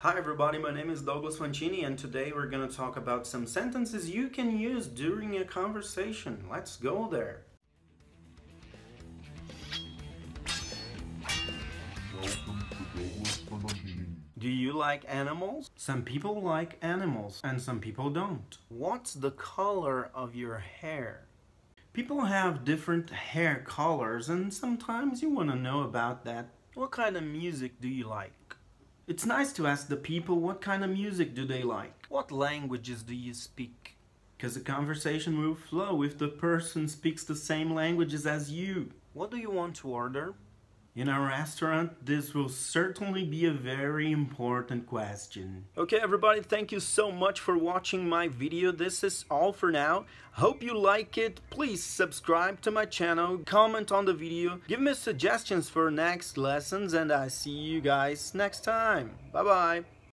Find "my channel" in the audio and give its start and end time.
52.72-53.38